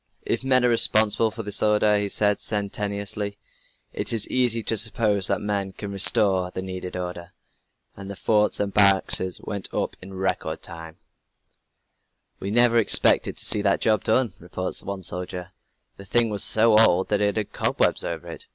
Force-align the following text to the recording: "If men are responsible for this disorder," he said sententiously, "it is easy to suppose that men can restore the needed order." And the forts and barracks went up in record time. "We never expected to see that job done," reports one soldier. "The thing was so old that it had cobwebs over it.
"If 0.25 0.43
men 0.43 0.65
are 0.65 0.69
responsible 0.69 1.29
for 1.29 1.43
this 1.43 1.57
disorder," 1.57 1.95
he 1.99 2.09
said 2.09 2.39
sententiously, 2.39 3.37
"it 3.93 4.11
is 4.11 4.27
easy 4.29 4.63
to 4.63 4.75
suppose 4.75 5.27
that 5.27 5.41
men 5.41 5.73
can 5.73 5.91
restore 5.91 6.49
the 6.49 6.63
needed 6.63 6.95
order." 6.97 7.33
And 7.95 8.09
the 8.09 8.15
forts 8.15 8.59
and 8.59 8.73
barracks 8.73 9.21
went 9.41 9.71
up 9.71 9.95
in 10.01 10.15
record 10.15 10.63
time. 10.63 10.97
"We 12.39 12.49
never 12.49 12.79
expected 12.79 13.37
to 13.37 13.45
see 13.45 13.61
that 13.61 13.81
job 13.81 14.03
done," 14.03 14.33
reports 14.39 14.81
one 14.81 15.03
soldier. 15.03 15.51
"The 15.97 16.05
thing 16.05 16.31
was 16.31 16.43
so 16.43 16.77
old 16.79 17.09
that 17.09 17.21
it 17.21 17.37
had 17.37 17.53
cobwebs 17.53 18.03
over 18.03 18.27
it. 18.27 18.47